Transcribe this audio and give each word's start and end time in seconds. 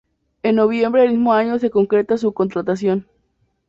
En 0.41 0.55
noviembre 0.55 1.03
del 1.03 1.11
mismo 1.11 1.31
año 1.31 1.59
se 1.59 1.69
concreta 1.69 2.17
su 2.17 2.33
contratación. 2.33 3.05